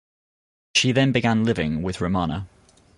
She 0.73 0.93
then 0.93 1.11
began 1.11 1.43
living 1.43 1.83
with 1.83 2.01
Romana. 2.01 2.47